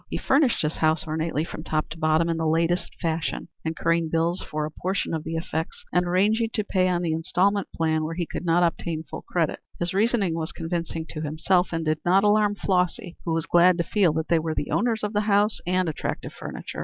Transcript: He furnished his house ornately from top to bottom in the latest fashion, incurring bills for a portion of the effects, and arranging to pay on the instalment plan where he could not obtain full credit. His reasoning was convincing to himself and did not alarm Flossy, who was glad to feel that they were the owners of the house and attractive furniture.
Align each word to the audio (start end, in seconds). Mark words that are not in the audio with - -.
He 0.09 0.17
furnished 0.17 0.63
his 0.63 0.77
house 0.77 1.03
ornately 1.05 1.43
from 1.43 1.63
top 1.63 1.87
to 1.89 1.97
bottom 1.99 2.27
in 2.27 2.37
the 2.37 2.47
latest 2.47 2.95
fashion, 2.99 3.49
incurring 3.63 4.09
bills 4.09 4.41
for 4.41 4.65
a 4.65 4.71
portion 4.71 5.13
of 5.13 5.23
the 5.23 5.35
effects, 5.35 5.85
and 5.93 6.07
arranging 6.07 6.49
to 6.55 6.63
pay 6.63 6.87
on 6.89 7.03
the 7.03 7.11
instalment 7.11 7.67
plan 7.71 8.03
where 8.03 8.15
he 8.15 8.25
could 8.25 8.43
not 8.43 8.63
obtain 8.63 9.03
full 9.03 9.21
credit. 9.21 9.59
His 9.79 9.93
reasoning 9.93 10.33
was 10.33 10.53
convincing 10.53 11.05
to 11.09 11.21
himself 11.21 11.67
and 11.71 11.85
did 11.85 11.99
not 12.03 12.23
alarm 12.23 12.55
Flossy, 12.55 13.15
who 13.25 13.33
was 13.33 13.45
glad 13.45 13.77
to 13.77 13.83
feel 13.83 14.11
that 14.13 14.27
they 14.27 14.39
were 14.39 14.55
the 14.55 14.71
owners 14.71 15.03
of 15.03 15.13
the 15.13 15.21
house 15.21 15.59
and 15.67 15.87
attractive 15.87 16.33
furniture. 16.33 16.79